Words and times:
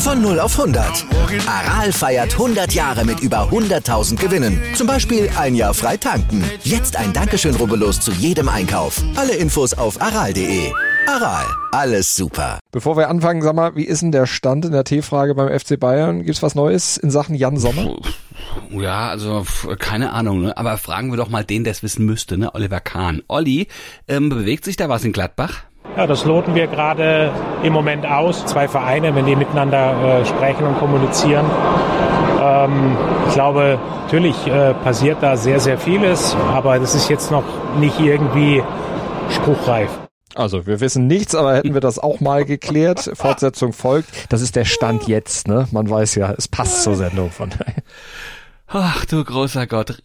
Von 0.00 0.22
0 0.22 0.40
auf 0.40 0.58
100. 0.58 1.04
Aral 1.46 1.92
feiert 1.92 2.32
100 2.32 2.72
Jahre 2.72 3.04
mit 3.04 3.20
über 3.20 3.50
100.000 3.50 4.16
Gewinnen. 4.16 4.58
Zum 4.74 4.86
Beispiel 4.86 5.28
ein 5.36 5.54
Jahr 5.54 5.74
frei 5.74 5.98
tanken. 5.98 6.42
Jetzt 6.64 6.96
ein 6.96 7.12
Dankeschön, 7.12 7.54
rubbellos 7.54 8.00
zu 8.00 8.10
jedem 8.12 8.48
Einkauf. 8.48 9.02
Alle 9.16 9.34
Infos 9.34 9.74
auf 9.74 10.00
aral.de. 10.00 10.72
Aral, 11.06 11.44
alles 11.72 12.16
super. 12.16 12.60
Bevor 12.72 12.96
wir 12.96 13.10
anfangen, 13.10 13.42
sag 13.42 13.54
mal, 13.54 13.76
wie 13.76 13.84
ist 13.84 14.00
denn 14.00 14.10
der 14.10 14.24
Stand 14.24 14.64
in 14.64 14.72
der 14.72 14.84
T-Frage 14.84 15.34
beim 15.34 15.48
FC 15.48 15.78
Bayern? 15.78 16.24
Gibt's 16.24 16.42
was 16.42 16.54
Neues 16.54 16.96
in 16.96 17.10
Sachen 17.10 17.34
Jan 17.34 17.58
Sommer? 17.58 17.96
Ja, 18.70 19.08
also 19.08 19.44
keine 19.78 20.12
Ahnung, 20.12 20.40
ne? 20.40 20.56
aber 20.56 20.78
fragen 20.78 21.10
wir 21.10 21.18
doch 21.18 21.28
mal 21.28 21.44
den, 21.44 21.64
der 21.64 21.72
es 21.72 21.82
wissen 21.82 22.06
müsste, 22.06 22.38
ne? 22.38 22.54
Oliver 22.54 22.80
Kahn. 22.80 23.22
Olli, 23.28 23.68
ähm, 24.08 24.30
bewegt 24.30 24.64
sich 24.64 24.76
da 24.76 24.88
was 24.88 25.04
in 25.04 25.12
Gladbach? 25.12 25.64
Ja, 25.96 26.06
das 26.06 26.24
loten 26.24 26.54
wir 26.54 26.66
gerade 26.66 27.30
im 27.62 27.72
Moment 27.72 28.06
aus. 28.06 28.46
Zwei 28.46 28.68
Vereine, 28.68 29.14
wenn 29.14 29.26
die 29.26 29.36
miteinander 29.36 30.20
äh, 30.20 30.24
sprechen 30.24 30.64
und 30.64 30.78
kommunizieren. 30.78 31.44
Ähm, 32.40 32.96
ich 33.28 33.34
glaube, 33.34 33.78
natürlich 34.04 34.46
äh, 34.46 34.72
passiert 34.74 35.18
da 35.20 35.36
sehr, 35.36 35.60
sehr 35.60 35.78
vieles, 35.78 36.36
aber 36.52 36.78
das 36.78 36.94
ist 36.94 37.08
jetzt 37.08 37.30
noch 37.30 37.44
nicht 37.78 37.98
irgendwie 38.00 38.62
spruchreif. 39.30 39.90
Also 40.36 40.66
wir 40.66 40.80
wissen 40.80 41.08
nichts, 41.08 41.34
aber 41.34 41.56
hätten 41.56 41.74
wir 41.74 41.80
das 41.80 41.98
auch 41.98 42.20
mal 42.20 42.44
geklärt. 42.44 43.10
Fortsetzung 43.14 43.72
folgt. 43.72 44.32
Das 44.32 44.40
ist 44.42 44.54
der 44.54 44.64
Stand 44.64 45.08
jetzt, 45.08 45.48
ne? 45.48 45.66
Man 45.72 45.90
weiß 45.90 46.14
ja, 46.14 46.32
es 46.38 46.46
passt 46.46 46.82
zur 46.82 46.94
Sendung 46.94 47.30
von 47.30 47.50
daher. 47.50 47.82
Ach 48.72 49.04
du 49.04 49.24
großer 49.24 49.66
Gott, 49.66 50.00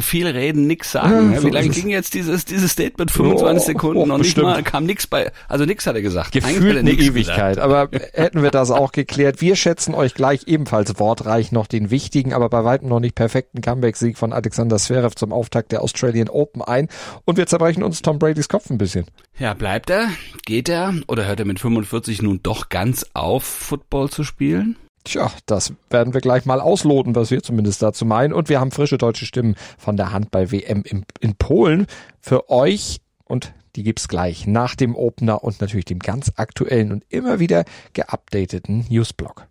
viel 0.00 0.26
reden, 0.26 0.66
nix 0.66 0.92
sagen. 0.92 1.34
Ja, 1.34 1.40
so 1.40 1.48
Wie 1.48 1.50
lange 1.50 1.68
ging 1.68 1.90
jetzt 1.90 2.14
dieses 2.14 2.46
dieses 2.46 2.72
Statement? 2.72 3.10
25 3.10 3.62
oh, 3.62 3.66
Sekunden 3.66 4.10
oh, 4.10 4.14
und 4.14 4.22
nicht 4.22 4.38
mal 4.38 4.62
kam 4.62 4.86
nix 4.86 5.06
bei, 5.06 5.30
also 5.48 5.66
nix 5.66 5.86
hat 5.86 5.96
er 5.96 6.02
gesagt. 6.02 6.32
Gefühlt 6.32 6.78
eine 6.78 6.90
Ewigkeit. 6.90 7.56
Gesagt. 7.56 7.58
Aber 7.58 7.90
hätten 8.14 8.42
wir 8.42 8.50
das 8.50 8.70
auch 8.70 8.92
geklärt. 8.92 9.42
Wir 9.42 9.54
schätzen 9.54 9.94
euch 9.94 10.14
gleich 10.14 10.44
ebenfalls 10.46 10.98
wortreich 10.98 11.52
noch 11.52 11.66
den 11.66 11.90
wichtigen, 11.90 12.32
aber 12.32 12.48
bei 12.48 12.64
weitem 12.64 12.88
noch 12.88 13.00
nicht 13.00 13.14
perfekten 13.14 13.60
Comeback-Sieg 13.60 14.16
von 14.16 14.32
Alexander 14.32 14.78
Zverev 14.78 15.14
zum 15.14 15.34
Auftakt 15.34 15.70
der 15.70 15.82
Australian 15.82 16.30
Open 16.30 16.62
ein 16.62 16.88
und 17.26 17.36
wir 17.36 17.46
zerbrechen 17.46 17.82
uns 17.82 18.00
Tom 18.00 18.18
Bradys 18.18 18.48
Kopf 18.48 18.70
ein 18.70 18.78
bisschen. 18.78 19.04
Ja, 19.38 19.52
bleibt 19.52 19.90
er? 19.90 20.08
Geht 20.46 20.70
er? 20.70 20.94
Oder 21.06 21.26
hört 21.26 21.40
er 21.40 21.46
mit 21.46 21.60
45 21.60 22.22
nun 22.22 22.40
doch 22.42 22.70
ganz 22.70 23.04
auf, 23.12 23.44
Football 23.44 24.08
zu 24.08 24.24
spielen? 24.24 24.76
Tja, 25.06 25.30
das 25.46 25.72
werden 25.88 26.14
wir 26.14 26.20
gleich 26.20 26.46
mal 26.46 26.60
ausloten, 26.60 27.14
was 27.14 27.30
wir 27.30 27.40
zumindest 27.40 27.80
dazu 27.80 28.04
meinen. 28.04 28.32
Und 28.32 28.48
wir 28.48 28.58
haben 28.58 28.72
frische 28.72 28.98
deutsche 28.98 29.24
Stimmen 29.24 29.54
von 29.78 29.96
der 29.96 30.12
Handball-WM 30.12 30.82
in, 30.82 31.04
in 31.20 31.36
Polen 31.36 31.86
für 32.20 32.50
euch 32.50 33.00
und 33.24 33.54
die 33.76 33.84
gibt's 33.84 34.08
gleich 34.08 34.48
nach 34.48 34.74
dem 34.74 34.96
Opener 34.96 35.44
und 35.44 35.60
natürlich 35.60 35.84
dem 35.84 36.00
ganz 36.00 36.32
aktuellen 36.34 36.90
und 36.90 37.04
immer 37.08 37.38
wieder 37.38 37.64
geupdateten 37.92 38.86
Newsblog. 38.88 39.46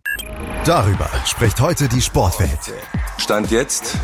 Darüber 0.66 1.08
spricht 1.24 1.58
heute 1.60 1.88
die 1.88 2.02
Sportwelt. 2.02 2.74
Stand 3.16 3.50
jetzt 3.50 3.96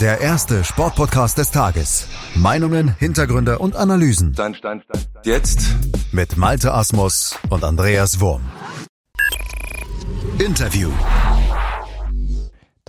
der 0.00 0.20
erste 0.20 0.64
Sportpodcast 0.64 1.38
des 1.38 1.52
Tages. 1.52 2.08
Meinungen, 2.34 2.96
Hintergründe 2.98 3.60
und 3.60 3.76
Analysen. 3.76 4.32
Stand, 4.32 4.56
stand, 4.56 4.82
stand, 4.84 5.08
jetzt 5.24 5.76
mit 6.10 6.36
Malte 6.36 6.74
Asmus 6.74 7.38
und 7.48 7.62
Andreas 7.62 8.18
Wurm. 8.18 8.42
Interview. 10.40 11.25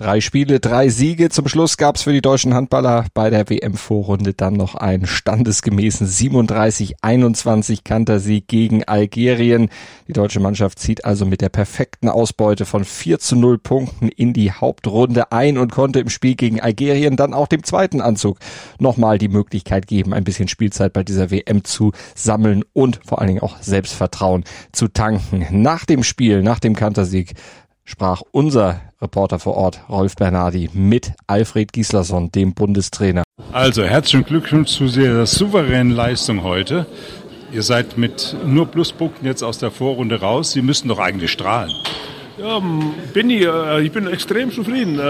Drei 0.00 0.20
Spiele, 0.20 0.60
drei 0.60 0.90
Siege. 0.90 1.28
Zum 1.28 1.48
Schluss 1.48 1.76
gab 1.76 1.96
es 1.96 2.02
für 2.02 2.12
die 2.12 2.20
deutschen 2.20 2.54
Handballer 2.54 3.06
bei 3.14 3.30
der 3.30 3.50
WM-Vorrunde 3.50 4.32
dann 4.32 4.54
noch 4.54 4.76
einen 4.76 5.08
standesgemäßen 5.08 6.06
37-21 6.06 7.80
Kantersieg 7.82 8.46
gegen 8.46 8.84
Algerien. 8.84 9.70
Die 10.06 10.12
deutsche 10.12 10.38
Mannschaft 10.38 10.78
zieht 10.78 11.04
also 11.04 11.26
mit 11.26 11.40
der 11.40 11.48
perfekten 11.48 12.08
Ausbeute 12.08 12.64
von 12.64 12.84
4 12.84 13.18
zu 13.18 13.34
0 13.34 13.58
Punkten 13.58 14.06
in 14.06 14.32
die 14.32 14.52
Hauptrunde 14.52 15.32
ein 15.32 15.58
und 15.58 15.72
konnte 15.72 15.98
im 15.98 16.10
Spiel 16.10 16.36
gegen 16.36 16.60
Algerien 16.60 17.16
dann 17.16 17.34
auch 17.34 17.48
dem 17.48 17.64
zweiten 17.64 18.00
Anzug 18.00 18.38
nochmal 18.78 19.18
die 19.18 19.26
Möglichkeit 19.26 19.88
geben, 19.88 20.14
ein 20.14 20.22
bisschen 20.22 20.46
Spielzeit 20.46 20.92
bei 20.92 21.02
dieser 21.02 21.32
WM 21.32 21.64
zu 21.64 21.90
sammeln 22.14 22.62
und 22.72 23.00
vor 23.04 23.18
allen 23.18 23.28
Dingen 23.30 23.42
auch 23.42 23.60
Selbstvertrauen 23.60 24.44
zu 24.70 24.86
tanken. 24.86 25.44
Nach 25.50 25.84
dem 25.84 26.04
Spiel, 26.04 26.44
nach 26.44 26.60
dem 26.60 26.76
Kantersieg 26.76 27.34
sprach 27.88 28.22
unser 28.32 28.80
Reporter 29.00 29.38
vor 29.38 29.56
Ort, 29.56 29.80
Rolf 29.88 30.14
Bernardi, 30.14 30.68
mit 30.74 31.12
Alfred 31.26 31.72
Gislason, 31.72 32.30
dem 32.30 32.52
Bundestrainer. 32.52 33.22
Also 33.52 33.82
herzlichen 33.82 34.24
Glückwunsch 34.24 34.70
zu 34.70 34.86
der 34.88 35.24
souveränen 35.26 35.90
Leistung 35.90 36.42
heute. 36.42 36.86
Ihr 37.50 37.62
seid 37.62 37.96
mit 37.96 38.36
nur 38.44 38.66
Pluspunkten 38.66 39.26
jetzt 39.26 39.42
aus 39.42 39.58
der 39.58 39.70
Vorrunde 39.70 40.20
raus. 40.20 40.52
Sie 40.52 40.60
müssen 40.60 40.88
doch 40.88 40.98
eigentlich 40.98 41.32
strahlen. 41.32 41.72
Ja, 42.36 42.62
bin 43.14 43.30
ich, 43.30 43.46
äh, 43.46 43.82
ich 43.82 43.90
bin 43.90 44.06
extrem 44.06 44.52
zufrieden, 44.52 44.98
äh, 44.98 45.02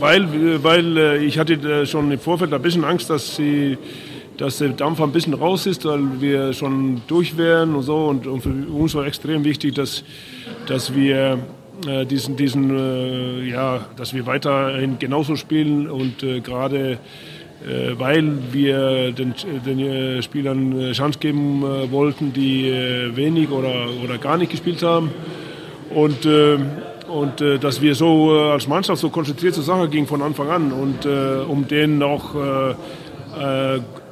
weil, 0.00 0.62
weil 0.64 0.96
äh, 0.96 1.18
ich 1.18 1.38
hatte 1.38 1.86
schon 1.86 2.10
im 2.10 2.18
Vorfeld 2.18 2.52
ein 2.54 2.62
bisschen 2.62 2.84
Angst, 2.84 3.10
dass, 3.10 3.36
sie, 3.36 3.76
dass 4.38 4.58
der 4.58 4.70
Dampf 4.70 5.00
ein 5.00 5.12
bisschen 5.12 5.34
raus 5.34 5.66
ist, 5.66 5.84
weil 5.84 6.20
wir 6.20 6.52
schon 6.54 7.02
durch 7.06 7.36
wären 7.36 7.74
und 7.74 7.82
so. 7.82 8.06
Und, 8.06 8.26
und 8.26 8.40
für 8.40 8.48
uns 8.48 8.94
war 8.94 9.06
extrem 9.06 9.44
wichtig, 9.44 9.74
dass, 9.74 10.04
dass 10.66 10.94
wir 10.94 11.38
äh, 11.86 12.06
diesen, 12.06 12.36
diesen 12.36 12.76
äh, 12.76 13.48
ja, 13.48 13.86
dass 13.96 14.14
wir 14.14 14.26
weiterhin 14.26 14.98
genauso 14.98 15.36
spielen 15.36 15.90
und 15.90 16.22
äh, 16.22 16.40
gerade 16.40 16.98
äh, 17.66 17.98
weil 17.98 18.52
wir 18.52 19.12
den, 19.12 19.34
den 19.64 19.78
äh, 19.78 20.22
Spielern 20.22 20.80
äh, 20.80 20.92
Chance 20.92 21.18
geben 21.20 21.62
wollten, 21.62 22.32
die 22.32 22.72
wenig 23.14 23.50
oder, 23.50 23.86
oder 24.02 24.18
gar 24.18 24.36
nicht 24.36 24.50
gespielt 24.50 24.82
haben 24.82 25.10
und 25.90 26.26
und 27.08 27.42
dass 27.60 27.82
wir 27.82 27.94
so 27.94 28.30
als 28.30 28.66
Mannschaft 28.66 29.02
so 29.02 29.10
konzentriert 29.10 29.54
zur 29.54 29.64
Sache 29.64 29.88
gingen 29.90 30.06
von 30.06 30.22
Anfang 30.22 30.48
an 30.48 30.72
und 30.72 31.04
um 31.04 31.68
denen 31.68 32.02
auch 32.02 32.34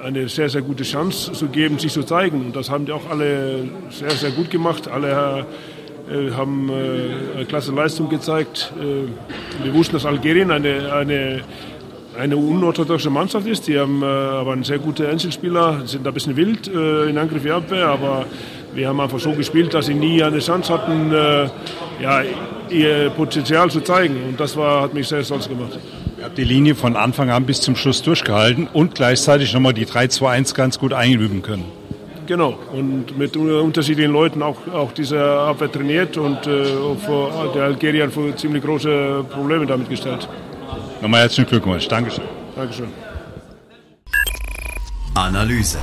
eine 0.02 0.28
sehr, 0.28 0.50
sehr 0.50 0.60
gute 0.60 0.82
Chance 0.82 1.32
zu 1.32 1.46
geben, 1.46 1.78
sich 1.78 1.92
zu 1.92 2.02
zeigen. 2.02 2.46
Und 2.46 2.56
das 2.56 2.68
haben 2.68 2.84
die 2.84 2.92
auch 2.92 3.08
alle 3.08 3.68
sehr, 3.88 4.10
sehr 4.10 4.30
gut 4.32 4.50
gemacht. 4.50 4.86
Alle 4.88 5.46
haben 6.34 6.68
äh, 6.68 7.36
eine 7.36 7.46
klasse 7.46 7.72
Leistung 7.72 8.08
gezeigt. 8.08 8.72
Äh, 8.78 9.64
wir 9.64 9.74
wussten, 9.74 9.94
dass 9.94 10.04
Algerien 10.04 10.50
eine, 10.50 10.92
eine, 10.92 11.40
eine 12.18 12.36
unorthodoxe 12.36 13.10
Mannschaft 13.10 13.46
ist. 13.46 13.68
Die 13.68 13.78
haben 13.78 14.02
aber 14.02 14.52
einen 14.52 14.64
sehr 14.64 14.78
guten 14.78 15.06
Einzelspieler, 15.06 15.82
sind 15.86 16.06
ein 16.06 16.12
bisschen 16.12 16.36
wild 16.36 16.66
in 16.66 17.16
Angriff 17.16 17.44
und 17.44 17.50
Abwehr, 17.50 17.86
aber 17.86 18.26
wir 18.74 18.88
haben 18.88 19.00
einfach 19.00 19.20
so 19.20 19.32
gespielt, 19.32 19.72
dass 19.72 19.86
sie 19.86 19.94
nie 19.94 20.22
eine 20.22 20.40
Chance 20.40 20.72
hatten, 20.72 21.12
ja, 21.12 22.22
ihr 22.68 23.10
Potenzial 23.10 23.70
zu 23.70 23.80
zeigen. 23.80 24.16
Und 24.28 24.40
das 24.40 24.56
war, 24.56 24.82
hat 24.82 24.94
mich 24.94 25.08
sehr 25.08 25.22
stolz 25.24 25.48
gemacht. 25.48 25.78
Ihr 26.18 26.24
habt 26.24 26.36
die 26.36 26.44
Linie 26.44 26.74
von 26.74 26.96
Anfang 26.96 27.30
an 27.30 27.46
bis 27.46 27.60
zum 27.60 27.76
Schluss 27.76 28.02
durchgehalten 28.02 28.68
und 28.72 28.96
gleichzeitig 28.96 29.54
nochmal 29.54 29.72
die 29.72 29.86
3-2-1 29.86 30.54
ganz 30.54 30.78
gut 30.78 30.92
einüben 30.92 31.42
können. 31.42 31.79
Genau, 32.30 32.56
und 32.72 33.18
mit 33.18 33.36
unterschiedlichen 33.36 34.12
Leuten 34.12 34.40
auch, 34.40 34.56
auch 34.72 34.92
diese 34.92 35.20
Abwehr 35.20 35.72
trainiert 35.72 36.16
und 36.16 36.46
äh, 36.46 36.64
vor, 37.04 37.50
der 37.52 37.64
Algerier 37.64 38.08
vor 38.08 38.36
ziemlich 38.36 38.62
große 38.62 39.24
Probleme 39.28 39.66
damit 39.66 39.88
gestellt. 39.88 40.28
Nochmal 41.00 41.22
herzlichen 41.22 41.48
Glückwunsch. 41.50 41.88
Dankeschön. 41.88 42.22
Dankeschön. 42.54 42.86
Analyse. 45.16 45.80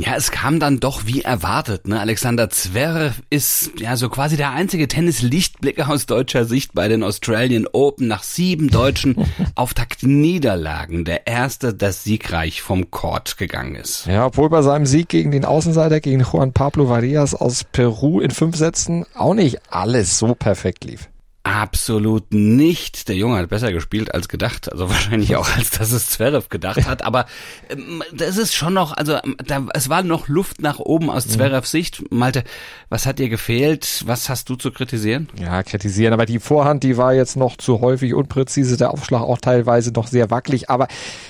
Ja, 0.00 0.14
es 0.14 0.30
kam 0.30 0.60
dann 0.60 0.78
doch 0.78 1.06
wie 1.06 1.22
erwartet. 1.22 1.88
Ne? 1.88 1.98
Alexander 1.98 2.48
Zverev 2.50 3.20
ist 3.30 3.72
ja 3.80 3.96
so 3.96 4.08
quasi 4.08 4.36
der 4.36 4.52
einzige 4.52 4.86
Tennis-Lichtblick 4.86 5.88
aus 5.88 6.06
deutscher 6.06 6.44
Sicht 6.44 6.72
bei 6.72 6.86
den 6.86 7.02
Australian 7.02 7.66
Open 7.72 8.06
nach 8.06 8.22
sieben 8.22 8.70
deutschen 8.70 9.16
Auftakt-Niederlagen. 9.56 11.04
Der 11.04 11.26
erste, 11.26 11.74
das 11.74 12.04
siegreich 12.04 12.62
vom 12.62 12.92
Court 12.92 13.38
gegangen 13.38 13.74
ist. 13.74 14.06
Ja, 14.06 14.26
obwohl 14.26 14.48
bei 14.50 14.62
seinem 14.62 14.86
Sieg 14.86 15.08
gegen 15.08 15.32
den 15.32 15.44
Außenseiter, 15.44 15.98
gegen 15.98 16.20
Juan 16.20 16.52
Pablo 16.52 16.88
Varias 16.88 17.34
aus 17.34 17.64
Peru 17.64 18.20
in 18.20 18.30
fünf 18.30 18.54
Sätzen 18.54 19.04
auch 19.14 19.34
nicht 19.34 19.58
alles 19.68 20.16
so 20.16 20.36
perfekt 20.36 20.84
lief. 20.84 21.08
Absolut 21.48 22.34
nicht. 22.34 23.08
Der 23.08 23.16
Junge 23.16 23.38
hat 23.38 23.48
besser 23.48 23.72
gespielt 23.72 24.12
als 24.12 24.28
gedacht. 24.28 24.70
Also 24.70 24.90
wahrscheinlich 24.90 25.34
auch, 25.36 25.48
als 25.56 25.70
dass 25.70 25.92
es 25.92 26.10
Zverev 26.10 26.50
gedacht 26.50 26.86
hat. 26.86 27.02
Aber 27.02 27.24
ähm, 27.70 28.02
das 28.12 28.36
ist 28.36 28.54
schon 28.54 28.74
noch, 28.74 28.94
also 28.94 29.14
ähm, 29.14 29.34
da, 29.46 29.66
es 29.72 29.88
war 29.88 30.02
noch 30.02 30.28
Luft 30.28 30.60
nach 30.60 30.78
oben 30.78 31.08
aus 31.08 31.26
mhm. 31.26 31.30
Zverevs 31.30 31.70
Sicht. 31.70 32.04
Malte, 32.12 32.44
was 32.90 33.06
hat 33.06 33.18
dir 33.18 33.30
gefehlt? 33.30 34.02
Was 34.04 34.28
hast 34.28 34.50
du 34.50 34.56
zu 34.56 34.70
kritisieren? 34.70 35.28
Ja, 35.40 35.62
kritisieren. 35.62 36.12
Aber 36.12 36.26
die 36.26 36.38
Vorhand, 36.38 36.82
die 36.82 36.98
war 36.98 37.14
jetzt 37.14 37.36
noch 37.36 37.56
zu 37.56 37.80
häufig 37.80 38.12
unpräzise. 38.12 38.76
Der 38.76 38.90
Aufschlag 38.90 39.22
auch 39.22 39.38
teilweise 39.38 39.90
noch 39.92 40.06
sehr 40.06 40.30
wackelig. 40.30 40.68
Aber 40.68 40.86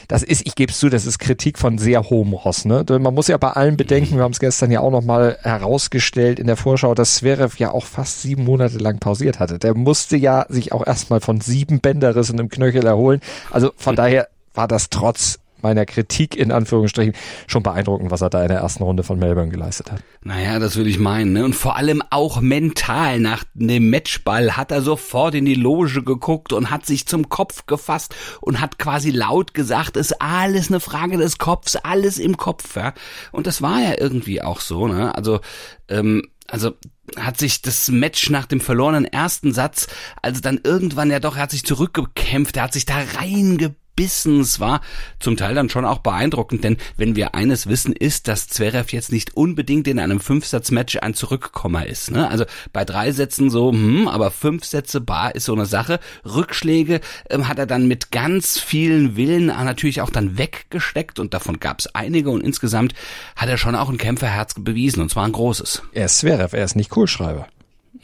das 0.09 0.25
ist, 0.25 0.45
ich 0.47 0.57
gebe 0.57 0.73
es 0.73 0.81
zu, 0.81 0.89
das 0.89 1.07
ist 1.07 1.21
Kritik 1.21 1.59
von 1.59 1.79
sehr 1.79 2.03
hohem 2.11 2.33
Ross. 2.33 2.65
Ne? 2.65 2.85
Man 2.89 3.15
muss 3.15 3.29
ja 3.29 3.37
bei 3.37 3.51
allen 3.51 3.77
bedenken, 3.77 4.17
wir 4.17 4.25
haben 4.25 4.33
es 4.33 4.41
gestern 4.41 4.73
ja 4.73 4.81
auch 4.81 4.91
nochmal 4.91 5.39
herausgestellt 5.43 6.41
in 6.41 6.49
der 6.49 6.57
Vorschau, 6.57 6.95
dass 6.97 7.17
Zverev 7.17 7.57
ja 7.59 7.71
auch 7.71 7.87
fast 7.87 8.23
sieben 8.23 8.43
Monate 8.43 8.79
lang 8.79 8.99
pausiert 8.99 9.39
hatte. 9.39 9.61
Der 9.61 9.75
musste 9.75 10.08
musste 10.09 10.17
ja 10.17 10.47
sich 10.49 10.73
auch 10.73 10.87
erstmal 10.87 11.21
von 11.21 11.43
sieben 11.43 11.81
Bänderrissen 11.81 12.39
im 12.39 12.49
Knöchel 12.49 12.87
erholen. 12.87 13.21
Also 13.51 13.73
von 13.77 13.95
daher 13.95 14.29
war 14.55 14.67
das 14.67 14.89
trotz 14.89 15.39
meiner 15.61 15.85
Kritik 15.85 16.35
in 16.35 16.51
Anführungsstrichen 16.51 17.13
schon 17.47 17.63
beeindruckend, 17.63 18.11
was 18.11 18.23
er 18.23 18.31
da 18.31 18.41
in 18.41 18.49
der 18.49 18.61
ersten 18.61 18.85
Runde 18.85 19.03
von 19.03 19.19
Melbourne 19.19 19.51
geleistet 19.51 19.93
hat. 19.93 20.01
Naja, 20.23 20.59
das 20.61 20.77
will 20.77 20.87
ich 20.87 20.99
meinen. 20.99 21.35
Ne? 21.35 21.45
Und 21.45 21.55
vor 21.55 21.77
allem 21.77 22.03
auch 22.09 22.41
mental. 22.41 23.21
Nach 23.21 23.45
dem 23.53 23.91
Matchball 23.91 24.57
hat 24.57 24.71
er 24.71 24.81
sofort 24.81 25.35
in 25.35 25.45
die 25.45 25.55
Loge 25.55 26.03
geguckt 26.03 26.55
und 26.55 26.71
hat 26.71 26.87
sich 26.87 27.07
zum 27.07 27.29
Kopf 27.29 27.67
gefasst 27.67 28.15
und 28.41 28.63
hat 28.63 28.79
quasi 28.79 29.11
laut 29.11 29.53
gesagt, 29.53 29.99
ist 29.99 30.23
alles 30.23 30.69
eine 30.69 30.81
Frage 30.81 31.19
des 31.19 31.37
Kopfs, 31.37 31.77
alles 31.77 32.17
im 32.17 32.39
Kopf. 32.39 32.77
Ja? 32.77 32.95
Und 33.31 33.47
das 33.47 33.61
war 33.61 33.83
ja 33.83 33.93
irgendwie 33.99 34.41
auch 34.41 34.61
so. 34.61 34.87
Ne? 34.87 35.15
Also 35.15 35.41
ähm, 35.89 36.23
also 36.49 36.77
hat 37.17 37.39
sich 37.39 37.63
das 37.63 37.89
Match 37.89 38.31
nach 38.31 38.47
dem 38.47 38.61
verlorenen 38.61 39.05
ersten 39.05 39.53
Satz, 39.53 39.87
also 40.23 40.41
dann 40.41 40.61
irgendwann 40.63 41.11
ja 41.11 41.21
doch, 41.21 41.37
er 41.37 41.43
hat 41.43 41.51
sich 41.51 41.65
zurückgekämpft, 41.65 42.57
er 42.57 42.65
hat 42.65 42.73
sich 42.73 42.87
da 42.87 42.97
reingebissen 43.19 43.88
gebissen. 43.99 44.41
Es 44.41 44.61
war 44.61 44.81
zum 45.19 45.37
Teil 45.37 45.57
dann 45.57 45.69
schon 45.69 45.85
auch 45.85 45.99
beeindruckend, 45.99 46.63
denn 46.63 46.77
wenn 46.97 47.17
wir 47.17 47.35
eines 47.35 47.67
wissen, 47.67 47.93
ist, 47.93 48.29
dass 48.29 48.47
Zverev 48.47 48.93
jetzt 48.93 49.11
nicht 49.11 49.37
unbedingt 49.37 49.89
in 49.89 49.99
einem 49.99 50.21
Fünfsatz-Match 50.21 50.99
ein 50.99 51.15
Zurückkommer 51.15 51.85
ist. 51.87 52.13
Ne? 52.13 52.29
Also 52.29 52.45
bei 52.73 52.85
drei 52.85 53.11
Sätzen 53.11 53.51
so, 53.51 53.73
hm, 53.73 54.07
aber 54.07 54.31
fünf 54.31 54.65
Sätze 54.65 55.01
bar 55.01 55.35
ist 55.35 55.47
so 55.47 55.53
eine 55.53 55.67
Sache. 55.67 55.99
Rückschläge 56.25 57.01
ähm, 57.29 57.49
hat 57.49 57.59
er 57.59 57.67
dann 57.67 57.89
mit 57.89 58.13
ganz 58.13 58.61
vielen 58.61 59.17
Willen 59.17 59.47
natürlich 59.47 60.01
auch 60.01 60.11
dann 60.11 60.39
weggesteckt 60.39 61.19
und 61.19 61.35
davon 61.35 61.59
gab 61.59 61.81
es 61.81 61.93
einige 61.95 62.31
und 62.31 62.43
insgesamt 62.43 62.95
hat 63.35 63.49
er 63.49 63.59
schon 63.59 63.75
auch 63.75 63.89
ein 63.89 63.99
Kämpferherz 63.99 64.55
bewiesen 64.55 65.03
und 65.03 65.11
zwar 65.11 65.25
ein 65.25 65.33
großes. 65.33 65.83
Er 65.93 66.05
ist 66.05 66.19
Zverev, 66.19 66.57
er 66.57 66.65
ist 66.65 66.77
nicht 66.77 66.91
Kohlschreiber. 66.91 67.49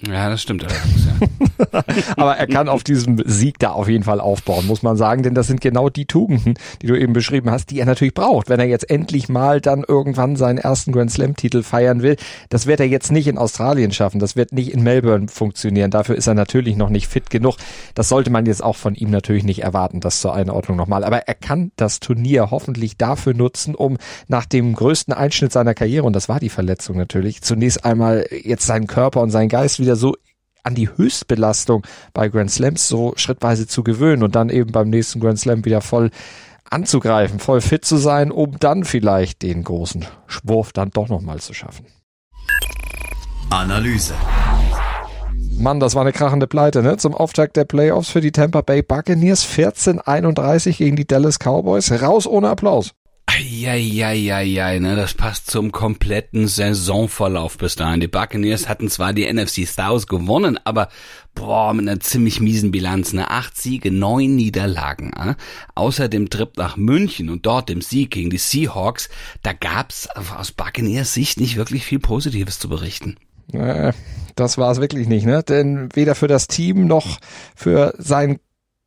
Ja, 0.09 0.29
das 0.29 0.43
stimmt. 0.43 0.67
Aber 2.17 2.37
er 2.37 2.47
kann 2.47 2.69
auf 2.69 2.85
diesem 2.85 3.23
Sieg 3.25 3.59
da 3.59 3.71
auf 3.71 3.89
jeden 3.89 4.05
Fall 4.05 4.21
aufbauen, 4.21 4.67
muss 4.67 4.83
man 4.83 4.97
sagen, 4.97 5.23
denn 5.23 5.35
das 5.35 5.47
sind 5.47 5.61
genau 5.61 5.89
die 5.89 6.07
Tugenden, 6.07 6.55
die 6.83 6.87
du 6.87 6.99
eben 6.99 7.13
beschrieben 7.13 7.51
hast, 7.51 7.71
die 7.71 7.79
er 7.79 7.87
natürlich 7.87 8.15
braucht, 8.15 8.49
wenn 8.49 8.61
er 8.61 8.67
jetzt 8.67 8.91
endlich 8.91 9.29
mal 9.29 9.61
dann 9.61 9.85
irgendwann 9.87 10.37
seinen 10.37 10.59
ersten 10.59 10.93
Grand 10.93 11.11
Slam 11.11 11.37
Titel 11.37 11.63
feiern 11.63 12.03
will. 12.03 12.17
Das 12.49 12.67
wird 12.67 12.81
er 12.81 12.87
jetzt 12.87 13.13
nicht 13.13 13.27
in 13.29 13.39
Australien 13.39 13.93
schaffen, 13.93 14.19
das 14.19 14.37
wird 14.37 14.53
nicht 14.53 14.73
in 14.73 14.83
Melbourne 14.83 15.29
funktionieren. 15.29 15.91
Dafür 15.91 16.17
ist 16.17 16.27
er 16.27 16.35
natürlich 16.35 16.77
noch 16.77 16.91
nicht 16.91 17.07
fit 17.07 17.31
genug. 17.31 17.57
Das 17.95 18.09
sollte 18.09 18.31
man 18.31 18.47
jetzt 18.47 18.63
auch 18.63 18.77
von 18.77 18.95
ihm 18.95 19.11
natürlich 19.11 19.45
nicht 19.45 19.63
erwarten, 19.63 20.01
das 20.01 20.21
zur 20.21 20.35
Einordnung 20.35 20.77
nochmal. 20.77 21.05
Aber 21.05 21.29
er 21.29 21.35
kann 21.35 21.73
das 21.77 22.01
Turnier 22.01 22.51
hoffentlich 22.51 22.97
dafür 22.97 23.35
nutzen, 23.35 23.75
um 23.75 23.97
nach 24.29 24.47
dem 24.47 24.75
größten 24.75 25.15
Einschnitt 25.15 25.53
seiner 25.53 25.75
Karriere, 25.75 26.05
und 26.05 26.15
das 26.15 26.29
war 26.29 26.41
die 26.41 26.49
Verletzung 26.49 26.97
natürlich, 26.97 27.43
zunächst 27.43 27.85
einmal 27.85 28.27
jetzt 28.31 28.67
seinen 28.67 28.87
Körper 28.87 29.21
und 29.21 29.31
seinen 29.31 29.49
Geist 29.49 29.81
wieder 29.81 29.94
so 29.97 30.17
an 30.63 30.75
die 30.75 30.89
Höchstbelastung 30.89 31.87
bei 32.13 32.29
Grand 32.29 32.51
Slams 32.51 32.89
so 32.89 33.13
schrittweise 33.17 33.67
zu 33.67 33.85
gewöhnen 33.85 34.23
und 34.23 34.35
dann 34.35 34.49
eben 34.49 34.73
beim 34.73 34.89
nächsten 34.89 35.21
Grand 35.21 35.39
Slam 35.39 35.65
wieder 35.65 35.81
voll 35.81 36.11
anzugreifen, 36.71 37.39
voll 37.39 37.61
fit 37.61 37.85
zu 37.85 37.97
sein, 37.97 38.31
um 38.31 38.59
dann 38.59 38.85
vielleicht 38.85 39.43
den 39.43 39.63
großen 39.63 40.07
Schwurf 40.27 40.73
dann 40.73 40.91
doch 40.91 41.09
nochmal 41.09 41.39
zu 41.41 41.53
schaffen. 41.53 41.87
Analyse. 43.51 44.15
Mann, 45.57 45.79
das 45.79 45.95
war 45.95 46.03
eine 46.03 46.13
krachende 46.13 46.47
Pleite, 46.47 46.83
ne? 46.83 46.97
Zum 46.97 47.15
Auftakt 47.15 47.57
der 47.57 47.65
Playoffs 47.65 48.09
für 48.09 48.21
die 48.21 48.33
Tampa 48.33 48.63
Bay 48.63 48.83
Buccaneers 48.83 49.47
14-31 49.47 50.79
gegen 50.79 50.97
die 50.97 51.07
Dallas 51.07 51.39
Cowboys. 51.39 51.93
Raus 51.93 52.27
ohne 52.27 52.49
Applaus. 52.49 52.93
Eieieiei, 53.37 54.79
ne, 54.79 54.95
das 54.95 55.15
passt 55.15 55.51
zum 55.51 55.73
kompletten 55.73 56.47
Saisonverlauf 56.47 57.59
bis 57.59 57.75
dahin. 57.75 57.99
Die 57.99 58.07
Buccaneers 58.07 58.69
hatten 58.69 58.89
zwar 58.89 59.13
die 59.13 59.31
NFC 59.33 59.67
South 59.67 60.07
gewonnen, 60.07 60.57
aber 60.63 60.89
boah, 61.35 61.75
mit 61.75 61.89
einer 61.89 61.99
ziemlich 61.99 62.41
miesen 62.41 62.71
Bilanz, 62.71 63.13
ne, 63.13 63.29
acht 63.29 63.61
Siege, 63.61 63.91
neun 63.91 64.37
Niederlagen. 64.37 65.13
Äh? 65.15 65.35
Außer 65.75 66.09
dem 66.09 66.31
Trip 66.31 66.57
nach 66.57 66.77
München 66.77 67.29
und 67.29 67.45
dort 67.45 67.69
dem 67.69 67.81
Sieg 67.81 68.13
gegen 68.13 68.31
die 68.31 68.39
Seahawks, 68.39 69.09
da 69.43 69.53
gab's 69.53 70.09
aus 70.11 70.53
Buccaneers 70.53 71.13
Sicht 71.13 71.41
nicht 71.41 71.57
wirklich 71.57 71.85
viel 71.85 71.99
Positives 71.99 72.61
zu 72.61 72.69
berichten. 72.69 73.17
Äh, 73.53 73.93
das 74.37 74.59
war 74.59 74.71
es 74.71 74.81
wirklich 74.81 75.09
nicht, 75.09 75.27
ne? 75.27 75.43
Denn 75.43 75.89
weder 75.95 76.15
für 76.15 76.29
das 76.29 76.47
Team 76.47 76.87
noch 76.87 77.19
für 77.57 77.95
sein 77.99 78.39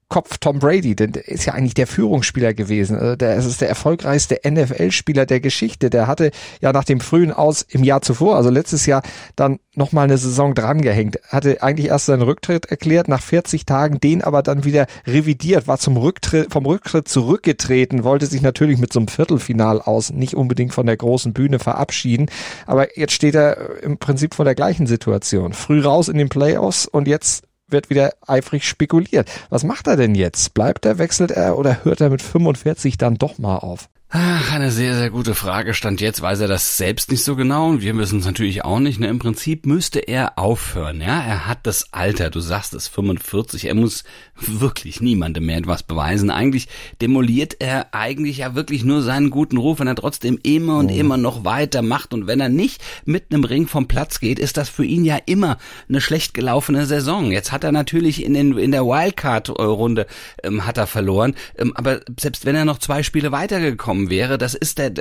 Kopf 0.10 0.38
Tom 0.38 0.60
Brady, 0.60 0.96
denn 0.96 1.12
der 1.12 1.28
ist 1.28 1.46
ja 1.46 1.54
eigentlich 1.54 1.74
der 1.74 1.86
Führungsspieler 1.86 2.54
gewesen. 2.54 2.98
Also 2.98 3.18
der, 3.18 3.36
ist 3.36 3.60
der 3.60 3.68
erfolgreichste 3.68 4.40
NFL-Spieler 4.50 5.26
der 5.26 5.42
Geschichte. 5.42 5.90
Der 5.90 6.08
hatte 6.08 6.32
ja 6.62 6.72
nach 6.72 6.86
dem 6.86 7.02
frühen 7.02 7.34
Aus 7.34 7.62
im 7.62 7.84
Jahr 7.84 8.02
zuvor, 8.02 8.38
also 8.38 8.50
letztes 8.50 8.86
Jahr, 8.86 9.02
dann 9.36 9.60
nochmal 9.76 10.06
eine 10.06 10.18
Saison 10.18 10.56
drangehängt. 10.56 11.20
Hatte 11.28 11.62
eigentlich 11.62 11.88
erst 11.88 12.06
seinen 12.06 12.22
Rücktritt 12.22 12.68
erklärt, 12.68 13.10
nach 13.10 13.22
40 13.22 13.66
Tagen 13.66 14.00
den 14.00 14.24
aber 14.24 14.44
dann 14.44 14.64
wieder 14.64 14.88
revidiert, 15.06 15.68
war 15.68 15.78
zum 15.78 15.98
Rücktritt, 15.98 16.54
vom 16.54 16.66
Rücktritt 16.66 17.10
zurückgetreten, 17.10 18.06
wollte 18.06 18.28
sich 18.28 18.42
natürlich 18.42 18.80
mit 18.80 18.94
so 18.94 19.00
einem 19.00 19.10
Viertelfinal 19.10 19.82
aus 19.82 20.12
nicht 20.12 20.36
unbedingt 20.36 20.74
von 20.74 20.86
der 20.86 20.96
großen 20.98 21.34
Bühne 21.34 21.60
verabschieden. 21.60 22.28
Aber 22.66 22.98
jetzt 22.98 23.14
steht 23.14 23.36
er 23.36 23.84
im 23.84 23.98
Prinzip 23.98 24.36
vor 24.36 24.46
der 24.46 24.56
gleichen 24.56 24.88
Situation. 24.88 25.52
Früh 25.52 25.82
raus 25.82 26.08
in 26.08 26.18
den 26.18 26.30
Playoffs 26.30 26.86
und 26.86 27.10
jetzt 27.10 27.47
wird 27.68 27.90
wieder 27.90 28.14
eifrig 28.26 28.68
spekuliert. 28.68 29.30
Was 29.50 29.64
macht 29.64 29.88
er 29.88 29.98
denn 29.98 30.16
jetzt? 30.16 30.54
Bleibt 30.54 30.86
er, 30.86 30.98
wechselt 30.98 31.32
er 31.32 31.58
oder 31.58 31.84
hört 31.84 32.02
er 32.02 32.10
mit 32.10 32.22
45 32.22 32.98
dann 32.98 33.16
doch 33.16 33.38
mal 33.38 33.58
auf? 33.58 33.90
Ach, 34.10 34.54
eine 34.54 34.72
sehr, 34.72 34.96
sehr 34.96 35.10
gute 35.10 35.36
Frage. 35.36 35.74
Stand 35.74 36.00
jetzt 36.00 36.22
weiß 36.22 36.40
er 36.40 36.48
das 36.48 36.78
selbst 36.78 37.12
nicht 37.12 37.26
so 37.26 37.36
genau 37.36 37.68
und 37.68 37.82
wir 37.82 37.98
wissen 37.98 38.20
es 38.20 38.26
natürlich 38.26 38.64
auch 38.64 38.80
nicht. 38.80 39.02
Ne? 39.02 39.08
Im 39.08 39.20
Prinzip 39.20 39.66
müsste 39.66 40.00
er 40.00 40.40
aufhören. 40.40 41.02
Ja, 41.02 41.22
er 41.22 41.46
hat 41.46 41.60
das 41.64 41.92
Alter. 41.92 42.30
Du 42.30 42.40
sagst 42.40 42.74
es 42.74 42.88
45. 42.88 43.66
Er 43.66 43.76
muss 43.76 44.06
wirklich 44.38 45.02
niemandem 45.02 45.46
mehr 45.46 45.58
etwas 45.58 45.84
beweisen. 45.84 46.30
Eigentlich 46.30 46.70
demoliert 47.02 47.58
er 47.60 47.94
eigentlich 47.94 48.38
ja 48.38 48.56
wirklich 48.56 48.86
nur 48.86 49.02
seinen 49.02 49.30
guten 49.30 49.58
Ruf, 49.58 49.82
wenn 49.82 49.88
er 49.88 49.96
trotzdem 49.96 50.40
immer 50.42 50.78
und 50.78 50.90
oh. 50.90 50.96
immer 50.96 51.18
noch 51.18 51.44
weiter 51.44 51.82
macht. 51.82 52.14
Und 52.14 52.28
wenn 52.28 52.40
er 52.40 52.50
nicht 52.50 52.82
mit 53.04 53.26
einem 53.34 53.44
Ring 53.44 53.68
vom 53.68 53.90
Platz 53.90 54.22
geht, 54.22 54.40
ist 54.40 54.56
das 54.56 54.70
für 54.70 54.86
ihn 54.86 55.04
ja 55.04 55.18
immer 55.26 55.58
eine 55.90 56.00
schlecht 56.00 56.34
gelaufene 56.34 56.86
Saison. 56.86 57.34
Jetzt 57.34 57.52
hat 57.52 57.66
er 57.66 57.74
natürlich 57.74 58.24
in, 58.24 58.36
den, 58.36 58.58
in 58.58 58.72
der 58.72 58.86
Wildcard-Runde 58.86 60.08
ähm, 60.44 60.66
hat 60.66 60.78
er 60.78 60.88
verloren. 60.88 61.36
Ähm, 61.58 61.74
aber 61.76 62.00
selbst 62.18 62.46
wenn 62.46 62.56
er 62.56 62.64
noch 62.64 62.80
zwei 62.80 63.04
Spiele 63.04 63.34
weitergekommen 63.34 63.97
gekommen 63.98 64.10
wäre, 64.10 64.38
das 64.38 64.54
ist 64.54 64.78
der, 64.78 64.92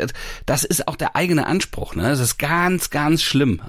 das 0.47 0.65
ist 0.65 0.89
auch 0.89 0.97
der 0.97 1.17
eigene 1.17 1.47
Anspruch, 1.47 1.95
ne? 1.95 2.05
Das 2.05 2.21
ist 2.21 2.39
ganz, 2.39 2.91
ganz 2.91 3.23
schlimm. 3.23 3.61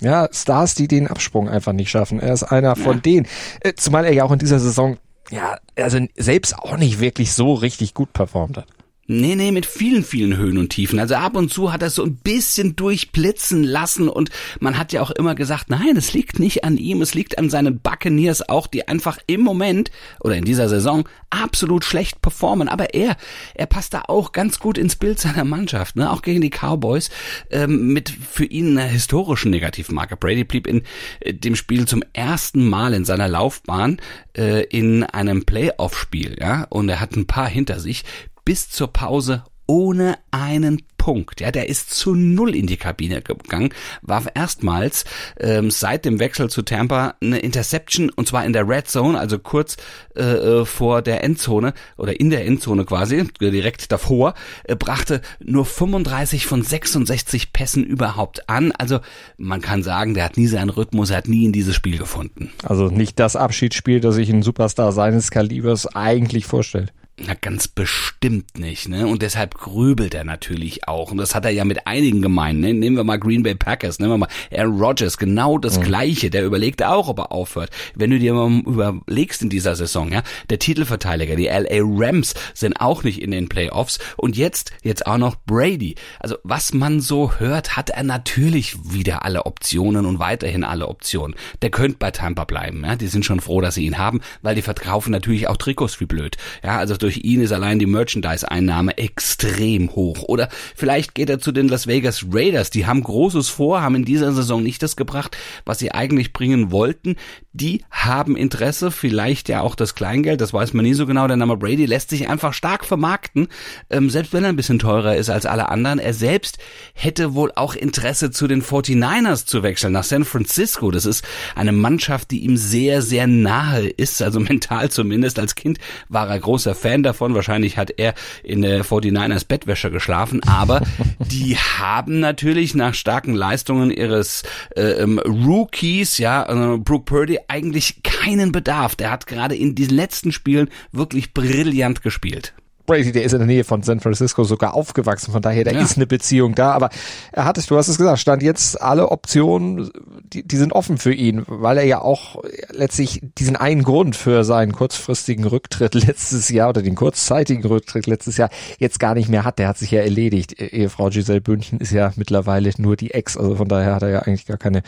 Ja, 0.00 0.28
Stars, 0.32 0.74
die 0.74 0.88
den 0.88 1.08
Absprung 1.08 1.48
einfach 1.48 1.72
nicht 1.72 1.90
schaffen. 1.90 2.20
Er 2.20 2.34
ist 2.34 2.42
einer 2.42 2.76
von 2.76 2.96
ja. 2.96 3.00
denen. 3.00 3.26
Äh, 3.60 3.74
zumal 3.74 4.04
er 4.04 4.12
ja 4.12 4.24
auch 4.24 4.32
in 4.32 4.38
dieser 4.38 4.58
Saison, 4.58 4.98
ja, 5.30 5.58
also 5.74 5.98
selbst 6.16 6.58
auch 6.58 6.76
nicht 6.76 7.00
wirklich 7.00 7.32
so 7.32 7.54
richtig 7.54 7.94
gut 7.94 8.12
performt 8.12 8.58
hat. 8.58 8.66
Nee, 9.08 9.36
nee, 9.36 9.52
mit 9.52 9.66
vielen, 9.66 10.02
vielen 10.02 10.36
Höhen 10.36 10.58
und 10.58 10.70
Tiefen. 10.70 10.98
Also 10.98 11.14
ab 11.14 11.36
und 11.36 11.52
zu 11.52 11.72
hat 11.72 11.80
er 11.80 11.90
so 11.90 12.02
ein 12.02 12.16
bisschen 12.16 12.74
durchblitzen 12.74 13.62
lassen 13.62 14.08
und 14.08 14.30
man 14.58 14.78
hat 14.78 14.92
ja 14.92 15.00
auch 15.00 15.12
immer 15.12 15.36
gesagt, 15.36 15.70
nein, 15.70 15.96
es 15.96 16.12
liegt 16.12 16.40
nicht 16.40 16.64
an 16.64 16.76
ihm, 16.76 17.02
es 17.02 17.14
liegt 17.14 17.38
an 17.38 17.48
seinen 17.48 17.78
Buccaneers 17.78 18.48
auch, 18.48 18.66
die 18.66 18.88
einfach 18.88 19.18
im 19.28 19.42
Moment 19.42 19.92
oder 20.18 20.34
in 20.34 20.44
dieser 20.44 20.68
Saison 20.68 21.08
absolut 21.30 21.84
schlecht 21.84 22.20
performen. 22.20 22.68
Aber 22.68 22.94
er, 22.94 23.16
er 23.54 23.66
passt 23.66 23.94
da 23.94 24.02
auch 24.08 24.32
ganz 24.32 24.58
gut 24.58 24.76
ins 24.76 24.96
Bild 24.96 25.20
seiner 25.20 25.44
Mannschaft, 25.44 25.94
ne? 25.94 26.10
auch 26.10 26.22
gegen 26.22 26.40
die 26.40 26.50
Cowboys 26.50 27.10
ähm, 27.50 27.92
mit 27.92 28.10
für 28.10 28.44
ihn 28.44 28.76
einer 28.76 28.88
historischen 28.88 29.52
Negativmarke. 29.52 30.16
Brady 30.16 30.42
blieb 30.42 30.66
in 30.66 30.82
äh, 31.20 31.32
dem 31.32 31.54
Spiel 31.54 31.86
zum 31.86 32.02
ersten 32.12 32.68
Mal 32.68 32.92
in 32.92 33.04
seiner 33.04 33.28
Laufbahn 33.28 34.00
äh, 34.36 34.64
in 34.64 35.04
einem 35.04 35.44
Playoff-Spiel, 35.44 36.38
ja, 36.40 36.64
und 36.70 36.88
er 36.88 36.98
hat 36.98 37.14
ein 37.14 37.26
paar 37.26 37.48
hinter 37.48 37.78
sich 37.78 38.02
bis 38.46 38.70
zur 38.70 38.92
Pause 38.92 39.42
ohne 39.66 40.16
einen 40.30 40.82
Punkt. 40.96 41.40
Ja, 41.40 41.50
der 41.52 41.68
ist 41.68 41.90
zu 41.90 42.14
null 42.14 42.54
in 42.54 42.66
die 42.66 42.76
Kabine 42.76 43.20
gegangen, 43.20 43.70
warf 44.02 44.28
erstmals 44.34 45.04
ähm, 45.38 45.70
seit 45.70 46.04
dem 46.04 46.18
Wechsel 46.18 46.48
zu 46.50 46.62
Tampa 46.62 47.14
eine 47.20 47.38
Interception 47.38 48.10
und 48.10 48.28
zwar 48.28 48.44
in 48.44 48.52
der 48.52 48.68
Red 48.68 48.88
Zone, 48.88 49.18
also 49.18 49.38
kurz 49.38 49.76
äh, 50.16 50.22
äh 50.22 50.64
vor 50.64 51.02
der 51.02 51.22
Endzone 51.24 51.74
oder 51.96 52.18
in 52.18 52.30
der 52.30 52.44
Endzone 52.46 52.84
quasi, 52.84 53.28
direkt 53.40 53.92
davor, 53.92 54.34
äh, 54.64 54.76
brachte 54.76 55.20
nur 55.40 55.64
35 55.64 56.46
von 56.46 56.62
66 56.62 57.52
Pässen 57.52 57.84
überhaupt 57.84 58.48
an. 58.48 58.72
Also 58.72 59.00
man 59.36 59.60
kann 59.60 59.82
sagen, 59.82 60.14
der 60.14 60.24
hat 60.24 60.36
nie 60.36 60.46
seinen 60.46 60.70
Rhythmus, 60.70 61.10
er 61.10 61.18
hat 61.18 61.28
nie 61.28 61.44
in 61.44 61.52
dieses 61.52 61.74
Spiel 61.74 61.98
gefunden. 61.98 62.50
Also 62.62 62.88
nicht 62.88 63.18
das 63.18 63.34
Abschiedsspiel, 63.36 64.00
das 64.00 64.14
sich 64.14 64.30
ein 64.30 64.42
Superstar 64.42 64.92
seines 64.92 65.30
Kalibers 65.32 65.86
eigentlich 65.86 66.46
vorstellt. 66.46 66.92
Na, 67.18 67.32
ganz 67.32 67.66
bestimmt 67.66 68.58
nicht, 68.58 68.90
ne? 68.90 69.06
Und 69.06 69.22
deshalb 69.22 69.54
grübelt 69.54 70.12
er 70.12 70.24
natürlich 70.24 70.86
auch. 70.86 71.12
Und 71.12 71.16
das 71.16 71.34
hat 71.34 71.46
er 71.46 71.50
ja 71.50 71.64
mit 71.64 71.86
einigen 71.86 72.20
gemeint, 72.20 72.60
ne? 72.60 72.74
Nehmen 72.74 72.96
wir 72.96 73.04
mal 73.04 73.18
Green 73.18 73.42
Bay 73.42 73.54
Packers, 73.54 73.98
nehmen 73.98 74.12
wir 74.12 74.18
mal 74.18 74.28
Aaron 74.54 74.78
Rodgers, 74.78 75.16
genau 75.16 75.56
das 75.56 75.78
mhm. 75.78 75.84
Gleiche. 75.84 76.28
Der 76.28 76.44
überlegt 76.44 76.84
auch, 76.84 77.08
ob 77.08 77.18
er 77.18 77.32
aufhört. 77.32 77.70
Wenn 77.94 78.10
du 78.10 78.18
dir 78.18 78.34
mal 78.34 78.60
überlegst 78.66 79.40
in 79.40 79.48
dieser 79.48 79.74
Saison, 79.76 80.12
ja? 80.12 80.22
Der 80.50 80.58
Titelverteidiger, 80.58 81.36
die 81.36 81.46
LA 81.46 81.80
Rams, 81.80 82.34
sind 82.52 82.78
auch 82.82 83.02
nicht 83.02 83.22
in 83.22 83.30
den 83.30 83.48
Playoffs. 83.48 83.98
Und 84.18 84.36
jetzt, 84.36 84.72
jetzt 84.82 85.06
auch 85.06 85.16
noch 85.16 85.36
Brady. 85.46 85.94
Also, 86.20 86.36
was 86.42 86.74
man 86.74 87.00
so 87.00 87.32
hört, 87.38 87.78
hat 87.78 87.88
er 87.88 88.02
natürlich 88.02 88.76
wieder 88.92 89.24
alle 89.24 89.46
Optionen 89.46 90.04
und 90.04 90.18
weiterhin 90.18 90.64
alle 90.64 90.86
Optionen. 90.86 91.34
Der 91.62 91.70
könnte 91.70 91.96
bei 91.98 92.10
Tampa 92.10 92.44
bleiben, 92.44 92.84
ja? 92.84 92.94
Die 92.94 93.06
sind 93.06 93.24
schon 93.24 93.40
froh, 93.40 93.62
dass 93.62 93.76
sie 93.76 93.86
ihn 93.86 93.96
haben, 93.96 94.20
weil 94.42 94.54
die 94.54 94.60
verkaufen 94.60 95.12
natürlich 95.12 95.48
auch 95.48 95.56
Trikots 95.56 95.98
wie 95.98 96.04
blöd. 96.06 96.36
Ja, 96.62 96.76
also 96.76 97.05
durch 97.06 97.18
ihn 97.22 97.40
ist 97.40 97.52
allein 97.52 97.78
die 97.78 97.86
Merchandise-Einnahme 97.86 98.98
extrem 98.98 99.94
hoch. 99.94 100.24
Oder 100.24 100.48
vielleicht 100.74 101.14
geht 101.14 101.30
er 101.30 101.38
zu 101.38 101.52
den 101.52 101.68
Las 101.68 101.86
Vegas 101.86 102.26
Raiders. 102.32 102.70
Die 102.70 102.84
haben 102.84 103.04
Großes 103.04 103.48
vor, 103.48 103.80
haben 103.80 103.94
in 103.94 104.04
dieser 104.04 104.32
Saison 104.32 104.60
nicht 104.60 104.82
das 104.82 104.96
gebracht, 104.96 105.36
was 105.64 105.78
sie 105.78 105.92
eigentlich 105.92 106.32
bringen 106.32 106.72
wollten. 106.72 107.14
Die 107.52 107.84
haben 107.92 108.36
Interesse, 108.36 108.90
vielleicht 108.90 109.48
ja 109.48 109.60
auch 109.60 109.76
das 109.76 109.94
Kleingeld, 109.94 110.40
das 110.40 110.52
weiß 110.52 110.74
man 110.74 110.84
nie 110.84 110.94
so 110.94 111.06
genau. 111.06 111.28
Der 111.28 111.36
Name 111.36 111.56
Brady 111.56 111.86
lässt 111.86 112.10
sich 112.10 112.28
einfach 112.28 112.52
stark 112.52 112.84
vermarkten, 112.84 113.46
ähm, 113.88 114.10
selbst 114.10 114.32
wenn 114.32 114.42
er 114.42 114.48
ein 114.48 114.56
bisschen 114.56 114.80
teurer 114.80 115.14
ist 115.14 115.30
als 115.30 115.46
alle 115.46 115.68
anderen. 115.68 116.00
Er 116.00 116.12
selbst 116.12 116.58
hätte 116.92 117.34
wohl 117.34 117.52
auch 117.54 117.76
Interesse, 117.76 118.32
zu 118.32 118.48
den 118.48 118.64
49ers 118.64 119.46
zu 119.46 119.62
wechseln, 119.62 119.92
nach 119.92 120.02
San 120.02 120.24
Francisco. 120.24 120.90
Das 120.90 121.06
ist 121.06 121.24
eine 121.54 121.70
Mannschaft, 121.70 122.32
die 122.32 122.40
ihm 122.40 122.56
sehr, 122.56 123.00
sehr 123.00 123.28
nahe 123.28 123.86
ist, 123.86 124.20
also 124.22 124.40
mental 124.56 124.90
zumindest. 124.90 125.38
Als 125.38 125.54
Kind 125.54 125.78
war 126.08 126.28
er 126.28 126.40
großer 126.40 126.74
Fan 126.74 126.95
Fan 126.96 127.02
davon. 127.02 127.34
Wahrscheinlich 127.34 127.76
hat 127.76 127.90
er 127.90 128.14
in 128.42 128.62
der 128.62 128.84
49ers 128.84 129.46
Bettwäsche 129.46 129.90
geschlafen, 129.90 130.42
aber 130.44 130.80
die 131.30 131.56
haben 131.56 132.20
natürlich 132.20 132.74
nach 132.74 132.94
starken 132.94 133.34
Leistungen 133.34 133.90
ihres 133.90 134.42
äh, 134.74 134.82
ähm, 135.02 135.18
Rookies, 135.18 136.18
ja, 136.18 136.44
äh, 136.48 136.78
Brooke 136.78 137.04
Purdy, 137.04 137.38
eigentlich 137.48 138.02
keinen 138.02 138.52
Bedarf. 138.52 138.96
Der 138.96 139.10
hat 139.10 139.26
gerade 139.26 139.54
in 139.54 139.74
diesen 139.74 139.94
letzten 139.94 140.32
Spielen 140.32 140.70
wirklich 140.92 141.34
brillant 141.34 142.02
gespielt. 142.02 142.54
Brady, 142.86 143.12
der 143.12 143.24
ist 143.24 143.32
in 143.32 143.38
der 143.38 143.46
Nähe 143.46 143.64
von 143.64 143.82
San 143.82 144.00
Francisco 144.00 144.44
sogar 144.44 144.74
aufgewachsen, 144.74 145.32
von 145.32 145.42
daher, 145.42 145.64
da 145.64 145.72
ja. 145.72 145.80
ist 145.80 145.96
eine 145.96 146.06
Beziehung 146.06 146.54
da, 146.54 146.72
aber 146.72 146.90
er 147.32 147.44
hat 147.44 147.58
es, 147.58 147.66
du 147.66 147.76
hast 147.76 147.88
es 147.88 147.98
gesagt, 147.98 148.18
stand 148.18 148.42
jetzt 148.42 148.80
alle 148.80 149.10
Optionen, 149.10 149.90
die, 150.32 150.46
die 150.46 150.56
sind 150.56 150.72
offen 150.72 150.98
für 150.98 151.12
ihn, 151.12 151.42
weil 151.46 151.78
er 151.78 151.84
ja 151.84 152.00
auch 152.00 152.42
letztlich 152.70 153.20
diesen 153.38 153.56
einen 153.56 153.82
Grund 153.82 154.16
für 154.16 154.44
seinen 154.44 154.72
kurzfristigen 154.72 155.44
Rücktritt 155.44 155.94
letztes 156.06 156.48
Jahr 156.48 156.70
oder 156.70 156.82
den 156.82 156.94
kurzzeitigen 156.94 157.64
Rücktritt 157.64 158.06
letztes 158.06 158.36
Jahr 158.36 158.50
jetzt 158.78 158.98
gar 158.98 159.14
nicht 159.14 159.28
mehr 159.28 159.44
hat, 159.44 159.58
der 159.58 159.68
hat 159.68 159.78
sich 159.78 159.90
ja 159.90 160.00
erledigt. 160.00 160.60
E-, 160.60 160.66
Ehefrau 160.66 161.10
Giselle 161.10 161.40
Bündchen 161.40 161.80
ist 161.80 161.92
ja 161.92 162.12
mittlerweile 162.16 162.70
nur 162.78 162.96
die 162.96 163.12
Ex, 163.12 163.36
also 163.36 163.56
von 163.56 163.68
daher 163.68 163.94
hat 163.94 164.02
er 164.02 164.10
ja 164.10 164.18
eigentlich 164.20 164.46
gar 164.46 164.58
keine 164.58 164.82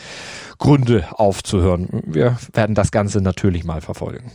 Gründe 0.57 1.05
aufzuhören. 1.11 1.87
Wir 2.05 2.37
werden 2.53 2.75
das 2.75 2.91
Ganze 2.91 3.21
natürlich 3.21 3.63
mal 3.63 3.81
verfolgen. 3.81 4.31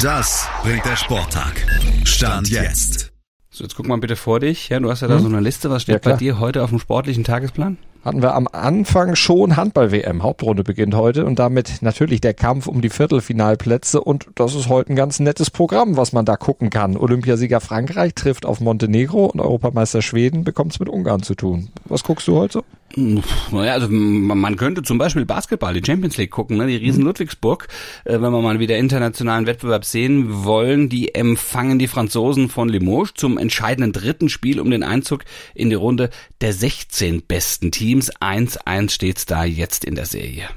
Das 0.00 0.48
bringt 0.62 0.84
der 0.84 0.96
Sporttag. 0.96 1.64
Stand 2.04 2.48
jetzt. 2.50 3.12
So, 3.50 3.64
jetzt 3.64 3.76
guck 3.76 3.86
mal 3.86 3.98
bitte 3.98 4.16
vor 4.16 4.40
dich. 4.40 4.68
Ja, 4.68 4.80
du 4.80 4.90
hast 4.90 5.02
ja 5.02 5.08
da 5.08 5.14
hm? 5.14 5.22
so 5.22 5.28
eine 5.28 5.40
Liste. 5.40 5.70
Was 5.70 5.82
steht 5.82 6.04
ja, 6.04 6.12
bei 6.12 6.16
dir 6.16 6.38
heute 6.40 6.62
auf 6.62 6.70
dem 6.70 6.78
sportlichen 6.78 7.24
Tagesplan? 7.24 7.78
hatten 8.04 8.22
wir 8.22 8.34
am 8.34 8.46
Anfang 8.52 9.16
schon 9.16 9.56
Handball-WM. 9.56 10.22
Hauptrunde 10.22 10.62
beginnt 10.62 10.94
heute 10.94 11.24
und 11.24 11.38
damit 11.38 11.80
natürlich 11.80 12.20
der 12.20 12.34
Kampf 12.34 12.66
um 12.66 12.82
die 12.82 12.90
Viertelfinalplätze 12.90 14.00
und 14.00 14.26
das 14.34 14.54
ist 14.54 14.68
heute 14.68 14.92
ein 14.92 14.96
ganz 14.96 15.20
nettes 15.20 15.50
Programm, 15.50 15.96
was 15.96 16.12
man 16.12 16.26
da 16.26 16.36
gucken 16.36 16.70
kann. 16.70 16.96
Olympiasieger 16.96 17.60
Frankreich 17.60 18.14
trifft 18.14 18.44
auf 18.44 18.60
Montenegro 18.60 19.26
und 19.26 19.40
Europameister 19.40 20.02
Schweden 20.02 20.44
bekommt 20.44 20.72
es 20.72 20.80
mit 20.80 20.88
Ungarn 20.88 21.22
zu 21.22 21.34
tun. 21.34 21.70
Was 21.86 22.04
guckst 22.04 22.28
du 22.28 22.36
heute? 22.36 22.62
Naja, 22.96 23.72
also 23.72 23.88
man 23.88 24.56
könnte 24.56 24.82
zum 24.82 24.98
Beispiel 24.98 25.24
Basketball, 25.24 25.74
die 25.74 25.84
Champions 25.84 26.16
League 26.16 26.30
gucken, 26.30 26.58
ne? 26.58 26.66
die 26.66 26.76
Riesen 26.76 27.00
mhm. 27.00 27.08
Ludwigsburg, 27.08 27.68
äh, 28.04 28.12
wenn 28.12 28.32
wir 28.32 28.40
mal 28.40 28.60
wieder 28.60 28.76
internationalen 28.76 29.46
Wettbewerb 29.46 29.84
sehen 29.84 30.44
wollen, 30.44 30.88
die 30.88 31.14
empfangen 31.14 31.78
die 31.78 31.88
Franzosen 31.88 32.48
von 32.48 32.68
Limoges 32.68 33.14
zum 33.14 33.38
entscheidenden 33.38 33.92
dritten 33.92 34.28
Spiel 34.28 34.60
um 34.60 34.70
den 34.70 34.82
Einzug 34.82 35.24
in 35.54 35.70
die 35.70 35.76
Runde 35.76 36.10
der 36.40 36.52
16 36.52 37.22
besten 37.22 37.70
Teams. 37.70 38.12
1-1 38.16 38.90
steht's 38.90 39.26
da 39.26 39.44
jetzt 39.44 39.84
in 39.84 39.94
der 39.94 40.06
Serie. 40.06 40.48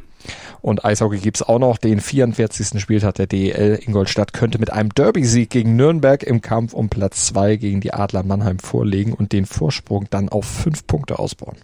Und 0.61 0.83
Eishockey 0.83 1.19
gibt's 1.19 1.43
auch 1.43 1.59
noch. 1.59 1.77
Den 1.77 2.01
44. 2.01 2.79
Spieltag 2.81 3.15
der 3.15 3.27
DEL. 3.27 3.79
Ingolstadt 3.85 4.33
könnte 4.33 4.59
mit 4.59 4.71
einem 4.71 4.89
Derby-Sieg 4.89 5.49
gegen 5.49 5.75
Nürnberg 5.75 6.23
im 6.23 6.41
Kampf 6.41 6.73
um 6.73 6.89
Platz 6.89 7.27
zwei 7.27 7.55
gegen 7.55 7.79
die 7.79 7.93
Adler 7.93 8.23
Mannheim 8.23 8.59
vorlegen 8.59 9.13
und 9.13 9.31
den 9.31 9.45
Vorsprung 9.45 10.07
dann 10.09 10.29
auf 10.29 10.45
fünf 10.45 10.85
Punkte 10.85 11.19
ausbauen. 11.19 11.57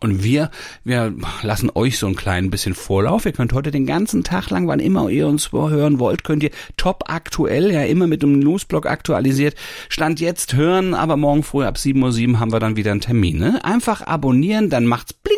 Und 0.00 0.22
wir, 0.22 0.50
wir 0.84 1.14
lassen 1.42 1.70
euch 1.74 1.98
so 1.98 2.06
ein 2.06 2.16
klein 2.16 2.50
bisschen 2.50 2.74
Vorlauf. 2.74 3.26
Ihr 3.26 3.32
könnt 3.32 3.52
heute 3.52 3.70
den 3.70 3.86
ganzen 3.86 4.22
Tag 4.24 4.50
lang, 4.50 4.68
wann 4.68 4.80
immer 4.80 5.08
ihr 5.08 5.26
uns 5.26 5.52
hören 5.52 5.98
wollt, 5.98 6.24
könnt 6.24 6.42
ihr 6.42 6.50
top 6.76 7.04
aktuell, 7.06 7.72
ja 7.72 7.82
immer 7.84 8.06
mit 8.06 8.22
einem 8.22 8.38
Newsblog 8.38 8.86
aktualisiert, 8.86 9.54
Stand 9.88 10.20
jetzt 10.20 10.54
hören, 10.54 10.94
aber 10.94 11.16
morgen 11.16 11.42
früh 11.42 11.64
ab 11.64 11.76
7.07 11.76 12.32
Uhr 12.32 12.40
haben 12.40 12.52
wir 12.52 12.60
dann 12.60 12.76
wieder 12.76 12.92
einen 12.92 13.00
Termin. 13.00 13.38
Ne? 13.38 13.64
Einfach 13.64 14.06
abonnieren, 14.06 14.70
dann 14.70 14.86
macht's 14.86 15.12
bling 15.12 15.36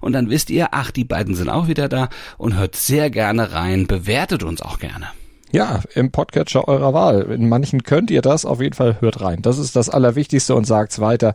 und 0.00 0.12
dann 0.12 0.30
wisst 0.30 0.50
ihr, 0.50 0.68
ach, 0.72 0.90
die 0.90 1.04
beiden 1.04 1.34
sind 1.34 1.48
auch 1.48 1.68
wieder 1.68 1.88
da 1.88 2.08
und 2.36 2.56
hört 2.56 2.76
sehr 2.76 3.10
gerne 3.10 3.52
rein, 3.52 3.86
bewertet 3.86 4.42
uns 4.42 4.62
auch 4.62 4.78
gerne. 4.78 5.08
Ja, 5.50 5.80
im 5.94 6.10
Podcatcher 6.10 6.68
eurer 6.68 6.92
Wahl. 6.92 7.22
In 7.30 7.48
manchen 7.48 7.82
könnt 7.82 8.10
ihr 8.10 8.20
das, 8.20 8.44
auf 8.44 8.60
jeden 8.60 8.74
Fall 8.74 9.00
hört 9.00 9.22
rein. 9.22 9.40
Das 9.40 9.58
ist 9.58 9.76
das 9.76 9.88
Allerwichtigste 9.88 10.54
und 10.54 10.66
sagt's 10.66 11.00
weiter. 11.00 11.34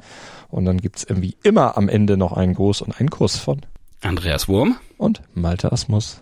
Und 0.53 0.65
dann 0.65 0.77
gibt's 0.77 1.03
irgendwie 1.03 1.35
immer 1.41 1.77
am 1.77 1.89
Ende 1.89 2.15
noch 2.15 2.31
einen 2.31 2.53
Gruß 2.53 2.83
und 2.83 2.99
einen 2.99 3.09
Kuss 3.09 3.37
von 3.37 3.61
Andreas 4.01 4.47
Wurm 4.47 4.75
und 4.99 5.23
Malte 5.33 5.71
Asmus. 5.71 6.21